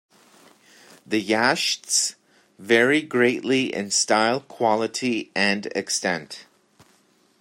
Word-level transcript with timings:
The 1.05 1.21
"Yasht"s 1.21 2.15
vary 2.57 3.03
greatly 3.03 3.71
in 3.71 3.91
style, 3.91 4.39
quality 4.39 5.29
and 5.35 5.67
extent. 5.75 6.47